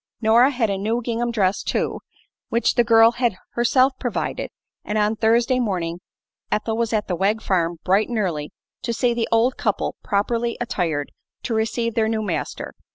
Nora 0.19 0.49
had 0.49 0.71
a 0.71 0.79
new 0.79 0.99
gingham 1.03 1.29
dress, 1.29 1.61
too, 1.61 1.99
which 2.49 2.73
the 2.73 2.83
girl 2.83 3.11
had 3.11 3.35
herself 3.51 3.93
provided, 3.99 4.49
and 4.83 4.97
on 4.97 5.15
Thursday 5.15 5.59
morning 5.59 5.99
Ethel 6.51 6.75
was 6.75 6.91
at 6.91 7.07
the 7.07 7.15
Wegg 7.15 7.39
farm 7.39 7.77
bright 7.83 8.09
and 8.09 8.17
early 8.17 8.51
to 8.81 8.93
see 8.93 9.13
the 9.13 9.29
old 9.31 9.57
couple 9.57 9.95
properly 10.03 10.57
attired 10.59 11.11
to 11.43 11.53
receive 11.53 11.93
their 11.93 12.09
new 12.09 12.23
master. 12.23 12.73